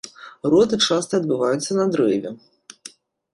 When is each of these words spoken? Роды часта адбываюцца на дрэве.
Роды 0.53 0.79
часта 0.87 1.13
адбываюцца 1.21 1.71
на 1.81 1.85
дрэве. 1.97 2.29